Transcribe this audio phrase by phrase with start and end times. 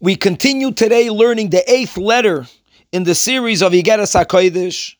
[0.00, 2.46] We continue today learning the eighth letter
[2.92, 4.96] in the series of Igeres HaKodesh.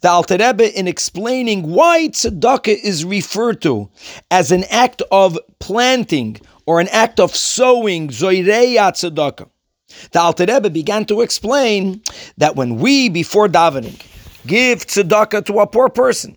[0.00, 3.90] The Alter Rebbe, in explaining why tzedakah is referred to
[4.30, 9.48] as an act of planting or an act of sowing, zoireya tzedakah.
[10.12, 12.00] The Alter Rebbe began to explain
[12.36, 14.00] that when we, before davening,
[14.46, 16.36] give tzedakah to a poor person,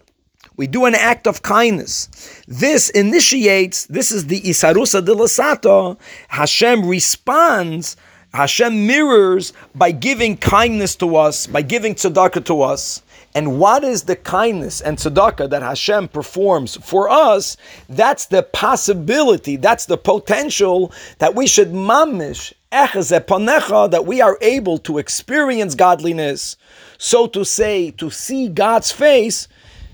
[0.62, 2.08] we do an act of kindness.
[2.48, 5.98] This initiates, this is the Isarusa de Lasato.
[6.28, 7.98] Hashem responds,
[8.32, 13.02] Hashem mirrors by giving kindness to us, by giving tzedakah to us.
[13.34, 17.58] And what is the kindness and tzedakah that Hashem performs for us?
[17.90, 25.00] That's the possibility, that's the potential that we should mamish, that we are able to
[25.00, 26.56] experience godliness,
[27.00, 29.48] so to say, to see God's face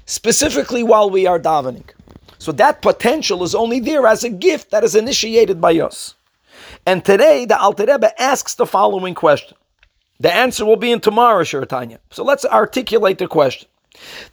[0.07, 1.87] specifically while we are davening.
[2.39, 6.15] So that potential is only there as a gift that is initiated by us.
[6.85, 9.55] And today the Alter Rebbe asks the following question.
[10.19, 11.99] The answer will be in tomorrow, Shiur Tanya.
[12.09, 13.67] So let's articulate the question.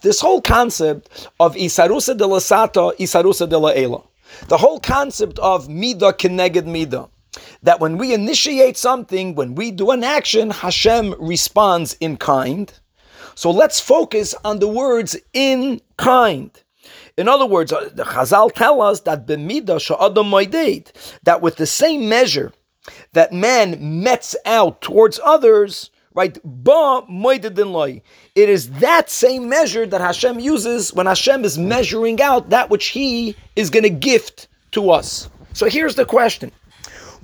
[0.00, 4.02] This whole concept of Isarusa de la Sata, Isarusa de la Ela,
[4.48, 7.08] the whole concept of Mida Keneged Mida,
[7.62, 12.72] that when we initiate something, when we do an action, Hashem responds in kind.
[13.34, 16.50] So let's focus on the words in kind.
[17.16, 19.38] In other words, uh, the Chazal tell us that that
[21.40, 22.52] with the same measure
[23.12, 26.38] that man mets out towards others, right?
[26.44, 27.02] Ba.
[28.34, 32.88] It is that same measure that Hashem uses when Hashem is measuring out that which
[32.88, 35.28] He is going to gift to us.
[35.52, 36.50] So here's the question: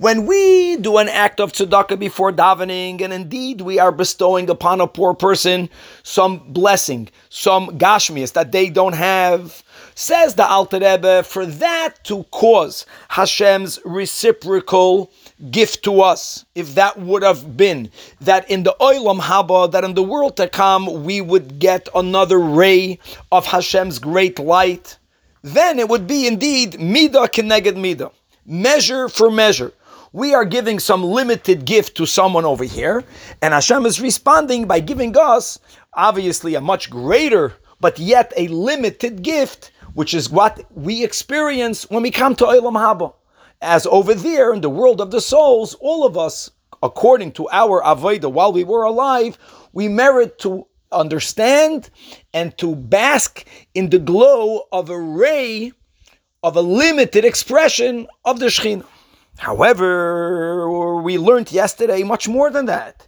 [0.01, 4.81] when we do an act of tzedakah before davening, and indeed we are bestowing upon
[4.81, 5.69] a poor person
[6.01, 9.61] some blessing, some gashmias that they don't have,
[9.93, 15.11] says the Alter Rebbe, for that to cause Hashem's reciprocal
[15.51, 17.91] gift to us, if that would have been
[18.21, 22.39] that in the Olam Haba, that in the world to come, we would get another
[22.39, 22.97] ray
[23.31, 24.97] of Hashem's great light,
[25.43, 28.11] then it would be indeed midah keneged midah,
[28.47, 29.71] measure for measure
[30.13, 33.03] we are giving some limited gift to someone over here,
[33.41, 35.57] and Hashem is responding by giving us
[35.93, 42.03] obviously a much greater, but yet a limited gift, which is what we experience when
[42.03, 43.13] we come to Olam Haba.
[43.61, 46.51] As over there in the world of the souls, all of us,
[46.83, 49.37] according to our Avodah, while we were alive,
[49.71, 51.89] we merit to understand
[52.33, 55.71] and to bask in the glow of a ray
[56.43, 58.85] of a limited expression of the Shekhinah.
[59.37, 63.07] However, we learned yesterday much more than that.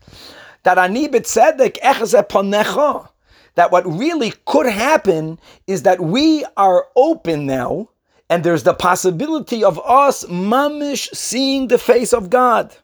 [0.63, 3.09] That ani b'tzedek panecha.
[3.55, 7.89] That what really could happen is that we are open now,
[8.29, 12.75] and there's the possibility of us mamish seeing the face of God.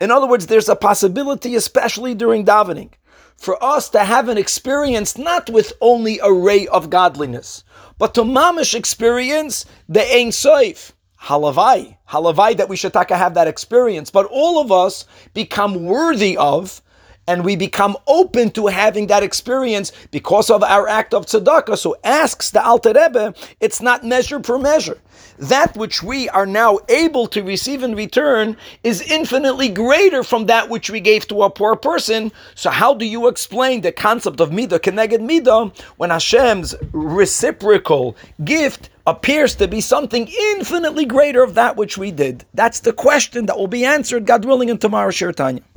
[0.00, 2.90] In other words, there's a possibility, especially during davening,
[3.36, 7.64] for us to have an experience not with only a ray of godliness,
[7.98, 10.92] but to mamish experience the Ein Sof,
[11.24, 14.10] halavai, halavai that we should have that experience.
[14.10, 16.82] But all of us become worthy of,
[17.26, 21.78] and we become open to having that experience because of our act of tzedakah.
[21.78, 24.98] So asks the Alter Rebbe, it's not measure per measure.
[25.38, 30.68] That which we are now able to receive in return is infinitely greater from that
[30.68, 32.30] which we gave to a poor person.
[32.54, 38.90] So how do you explain the concept of midah keneged midah when Hashem's reciprocal gift
[39.06, 42.44] appears to be something infinitely greater of that which we did?
[42.54, 45.62] That's the question that will be answered, God willing, in tomorrow's Shiur Tanya.